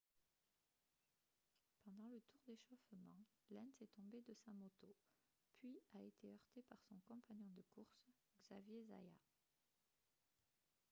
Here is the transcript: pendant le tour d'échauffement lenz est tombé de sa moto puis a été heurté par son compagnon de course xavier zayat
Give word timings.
pendant 1.83 2.07
le 2.09 2.19
tour 2.21 2.41
d'échauffement 2.47 3.19
lenz 3.51 3.69
est 3.83 3.91
tombé 3.93 4.23
de 4.27 4.33
sa 4.33 4.51
moto 4.51 4.95
puis 5.59 5.79
a 5.93 6.01
été 6.01 6.27
heurté 6.27 6.63
par 6.67 6.79
son 6.81 6.95
compagnon 7.07 7.51
de 7.55 7.61
course 7.75 8.01
xavier 8.41 8.83
zayat 8.85 9.19